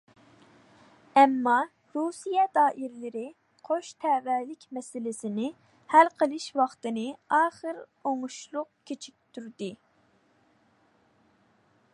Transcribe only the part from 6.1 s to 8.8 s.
قىلىش ۋاقتىنى ئاخىرى ئوڭۇشلۇق